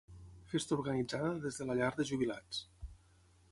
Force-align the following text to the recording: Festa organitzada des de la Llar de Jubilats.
Festa 0.53 0.73
organitzada 0.77 1.29
des 1.45 1.61
de 1.61 1.69
la 1.69 1.77
Llar 1.81 1.91
de 2.01 2.09
Jubilats. 2.13 2.65